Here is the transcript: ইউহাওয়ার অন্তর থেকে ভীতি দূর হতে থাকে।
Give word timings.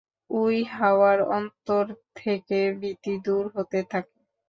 ইউহাওয়ার 0.29 1.19
অন্তর 1.31 1.85
থেকে 2.15 2.59
ভীতি 2.79 3.13
দূর 3.25 3.43
হতে 3.55 3.79
থাকে। 3.91 4.17